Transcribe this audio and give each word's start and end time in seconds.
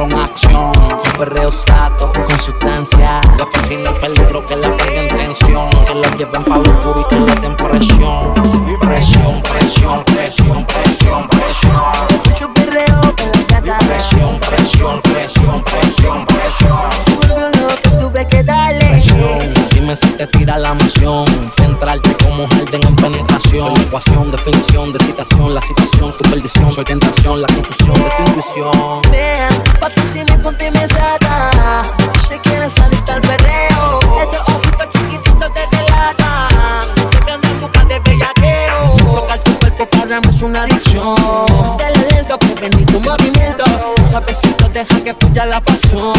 que 0.00 0.14
pidieron 0.14 0.24
acción. 0.24 0.72
Un 0.80 1.18
perreo 1.18 1.52
sato 1.52 2.12
con 2.12 2.38
sustancia. 2.38 3.20
Le 3.36 3.46
fascina 3.46 3.90
el 3.90 3.96
peligro 3.96 4.44
que 4.46 4.56
la 4.56 4.68
ponga 4.68 5.02
en 5.02 5.08
tensión. 5.08 5.70
Que 5.86 5.94
la 5.94 6.16
lleven 6.16 6.44
pa' 6.44 6.56
lo 6.56 6.62
oscuro 6.62 7.00
y 7.00 7.04
que 7.08 7.20
le 7.20 7.34
den 7.40 7.56
presión. 7.56 8.34
Presión, 8.80 9.42
presión, 9.42 10.04
presión, 10.04 10.66
presión, 10.66 11.28
presión. 11.28 11.82
Mucho 12.24 12.52
perreo 12.54 13.00
con 13.00 13.46
gatas. 13.48 13.84
Presión, 13.84 14.40
presión, 14.40 15.00
presión, 15.02 15.64
presión, 15.64 16.26
presión. 16.26 16.78
Se 17.04 17.14
volvió 17.14 17.48
loco, 17.48 17.96
tuve 17.98 18.26
que 18.26 18.42
darle. 18.42 18.86
Presión. 18.86 19.54
Dime 19.70 19.96
si 19.96 20.06
te 20.08 20.26
tira 20.26 20.58
la 20.58 20.70
emoción. 20.70 21.24
Entrarte 21.64 22.19
como 22.40 22.54
jardín 22.54 22.86
en 22.86 22.96
penetración. 22.96 23.76
Soy 23.76 23.84
ecuación, 23.84 24.30
definición 24.30 24.92
de 24.92 25.04
citación. 25.04 25.54
La 25.54 25.60
situación, 25.60 26.16
tu 26.16 26.30
perdición. 26.30 26.72
Soy 26.72 26.84
tentación, 26.84 27.42
la 27.42 27.48
confusión 27.48 27.94
de 27.94 28.10
tu 28.10 28.22
intuición. 28.22 29.02
Ven, 29.10 29.78
papi, 29.80 30.00
si 30.06 30.24
me 30.24 30.38
ponte 30.38 30.68
y 30.68 30.70
me 30.70 30.88
sata. 30.88 31.82
Si 32.28 32.38
quieres 32.38 32.72
salir 32.72 33.02
al 33.08 33.20
perreo. 33.20 34.00
Estos 34.22 34.48
ojitos 34.54 34.88
chiquititos 34.92 35.52
te 35.54 35.76
delatan. 35.76 37.20
Que 37.26 37.32
andan 37.32 37.60
buscando 37.60 37.94
de 37.94 38.00
bellaqueo. 38.00 39.14
Tocar 39.14 39.38
tu 39.40 39.58
cuerpo 39.58 39.86
para 39.86 40.20
mí 40.20 40.28
es 40.28 40.42
una 40.42 40.62
adicción. 40.62 41.16
Hacerlo 41.64 42.04
lento, 42.10 42.38
prevenir 42.38 42.86
tus 42.86 43.04
movimientos. 43.04 43.68
Suavecito, 44.10 44.68
deja 44.70 45.04
que 45.04 45.14
fluya 45.14 45.46
la 45.46 45.60
pasión. 45.60 46.12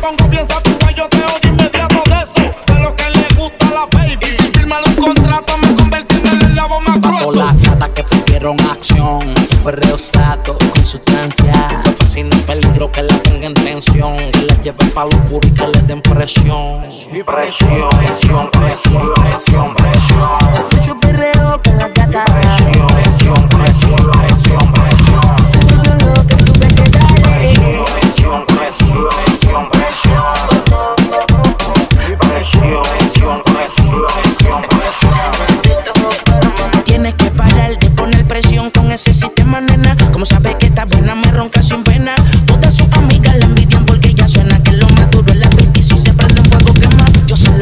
Pongo 0.00 0.28
bien 0.28 0.46
saturado. 0.48 0.90
Yo 0.96 1.08
te 1.08 1.18
odio 1.18 1.50
inmediato 1.50 2.02
de 2.06 2.22
eso. 2.22 2.54
De 2.66 2.80
lo 2.80 2.94
que 2.96 3.04
le 3.10 3.28
gusta 3.36 3.68
a 3.68 3.72
la 3.72 3.86
baby. 3.92 4.18
Y 4.22 4.42
si 4.42 4.48
firman 4.52 4.82
un 4.86 4.94
contrato 4.94 5.58
me 5.58 5.74
convertí 5.74 6.16
en 6.16 6.26
el 6.26 6.42
eslavo 6.42 6.80
más 6.80 7.00
grueso. 7.00 7.32
las 7.32 7.62
gatas 7.62 7.90
que 7.90 8.04
pidieron 8.04 8.58
acción. 8.60 9.20
Perreo 9.64 9.98
sato 9.98 10.56
con 10.58 10.84
sustancia. 10.84 11.52
Le 11.84 11.92
fascina 11.92 12.34
el 12.36 12.42
peligro 12.44 12.90
que 12.90 13.02
la 13.02 13.16
ponga 13.22 13.46
en 13.46 13.54
tensión. 13.54 14.16
Que 14.16 14.42
la 14.42 14.54
lleven 14.62 14.90
pa' 14.90 15.04
lo 15.04 15.10
oscuro 15.10 15.46
y 15.46 15.50
que 15.52 15.68
le 15.68 15.80
den 15.82 16.00
presión. 16.02 16.80
Presión, 17.26 17.88
presión, 17.90 18.50
presión, 18.50 19.14
presión, 19.14 19.74
presión. 19.74 20.38
Mucho 20.38 20.47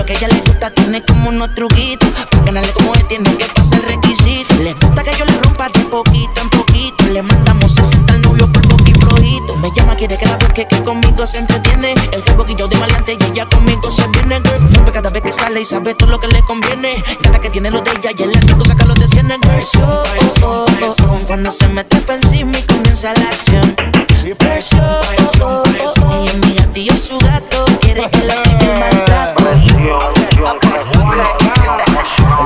que 0.07 0.13
ella 0.13 0.29
le 0.29 0.41
gusta, 0.41 0.71
tiene 0.71 1.05
como 1.05 1.29
unos 1.29 1.53
truquitos. 1.55 2.09
Para 2.31 2.45
ganarle 2.45 2.73
como 2.73 2.95
él 2.95 3.05
tiene 3.09 3.37
que 3.37 3.45
pasar 3.47 3.81
el 3.81 3.89
requisito. 3.89 4.55
Le 4.63 4.73
gusta 4.75 5.03
que 5.03 5.13
yo 5.19 5.25
le 5.25 5.33
rompa 5.43 5.69
de 5.69 5.81
poquito 5.81 6.41
en 6.41 6.49
poquito. 6.51 7.05
Le 7.13 7.23
mandamos 7.23 7.75
60 7.75 8.15
al 8.15 8.23
novio 8.23 8.51
por 8.53 8.65
flojito. 8.67 9.57
Me 9.57 9.71
llama, 9.75 9.97
quiere 9.97 10.17
que 10.17 10.27
la 10.27 10.37
busque, 10.37 10.67
que 10.67 10.83
conmigo 10.85 11.27
se 11.27 11.39
entretiene. 11.39 11.95
El 12.13 12.23
jefe 12.23 12.55
yo 12.57 12.69
de 12.69 12.77
maleante 12.77 13.17
y 13.19 13.25
ella 13.25 13.47
conmigo 13.47 13.91
se 13.91 14.07
viene. 14.09 14.39
Rompe 14.39 14.93
cada 14.93 15.11
vez 15.11 15.23
que 15.23 15.33
sale 15.33 15.61
y 15.61 15.65
sabe 15.65 15.95
todo 15.95 16.11
lo 16.11 16.21
que 16.21 16.29
le 16.29 16.41
conviene. 16.43 17.03
Gana 17.23 17.41
que 17.41 17.51
tiene 17.51 17.71
lo 17.71 17.81
de 17.81 17.91
ella 17.91 18.11
y 18.17 18.23
el 18.23 18.33
látigo 18.33 18.65
saca 18.65 18.85
los 18.87 18.95
de 18.95 19.09
cien 19.09 19.31
oh, 19.33 20.05
oh, 20.43 20.67
oh, 20.85 21.21
cuando 21.27 21.51
se 21.51 21.67
mete 21.69 22.01
pa' 22.03 22.15
encima 22.15 22.57
y 22.57 22.63
comienza 22.63 23.13
la 23.13 23.25
acción. 23.25 23.96
Presión, 24.39 24.83
oh, 24.83 25.03
oh, 25.43 25.63
oh, 25.63 25.63
ella 25.69 26.25
es 26.25 26.35
mi 26.39 26.55
gatillo, 26.55 26.97
su 26.97 27.19
gato. 27.19 27.65
Quiere 27.81 28.03
que 28.11 28.21
quite 28.21 28.73
el 28.73 28.81
maltrato. 28.81 29.45
El 29.49 29.61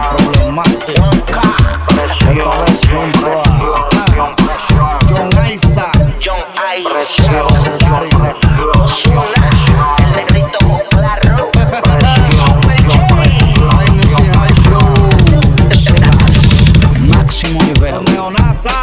problemático. 0.08 1.10
Vez 1.96 2.12
junto 2.90 3.30
a 3.30 3.40
John. 6.22 6.46
Máximo 17.08 17.60
nivel. 17.62 18.04
Neonasa. 18.04 18.82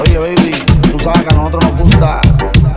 Oye, 0.00 0.18
baby. 0.18 0.50
Tú 0.92 0.98
sabes 1.00 1.22
que 1.22 1.34
a 1.34 1.36
nosotros 1.36 1.64
nos 1.64 1.78
gusta 1.78 2.20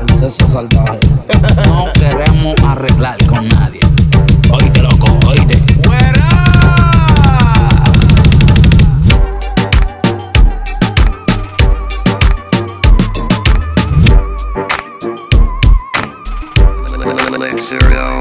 el 0.01 0.19
sexo 0.19 0.51
salvaje. 0.51 1.00
No 1.68 1.85
queremos 1.94 2.56
arreglar 2.66 3.18
con 3.28 3.47
nadie. 3.50 3.79
Oíste, 4.51 4.81
loco, 4.81 5.19
oíste. 5.28 5.57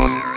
What 0.06 0.35